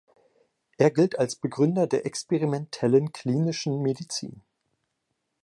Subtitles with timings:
[0.79, 4.41] Er gilt als Begründer der experimentellen Klinischen Medizin.